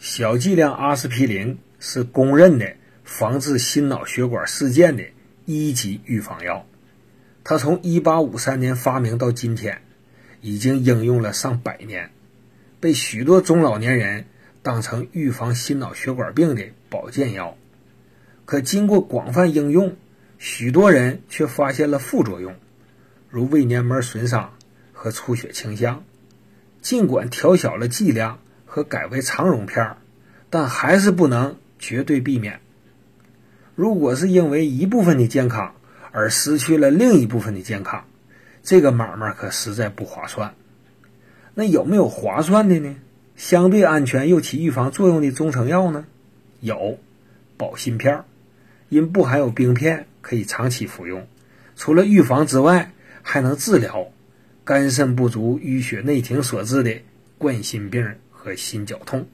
[0.00, 5.04] 小剂量阿司匹林是公认的防治心脑血管事件的
[5.44, 6.64] 一级预防药。
[7.44, 9.82] 它从1853年发明到今天，
[10.40, 12.12] 已经应用了上百年，
[12.80, 14.24] 被许多中老年人
[14.62, 17.58] 当成预防心脑血管病的保健药。
[18.46, 19.96] 可经过广泛应用，
[20.38, 22.54] 许多人却发现了副作用，
[23.28, 24.54] 如胃黏膜损伤
[24.94, 26.04] 和出血倾向。
[26.80, 28.40] 尽管调小了剂量
[28.72, 29.96] 和改为肠溶片儿，
[30.48, 32.60] 但还是不能绝对避免。
[33.74, 35.74] 如果是因为一部分的健康
[36.12, 38.04] 而失去了另一部分的健康，
[38.62, 40.54] 这个买卖可实在不划算。
[41.54, 42.94] 那有没有划算的呢？
[43.34, 46.06] 相对安全又起预防作用的中成药呢？
[46.60, 47.00] 有，
[47.56, 48.24] 保心片儿，
[48.88, 51.26] 因不含有冰片，可以长期服用。
[51.74, 52.92] 除了预防之外，
[53.22, 54.06] 还能治疗。
[54.62, 57.00] 肝肾不足、淤血内停所致的
[57.36, 59.26] 冠心病和心绞痛。